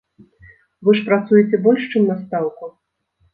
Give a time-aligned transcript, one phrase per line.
[0.87, 2.73] Вы ж працуеце больш, чым на стаўку?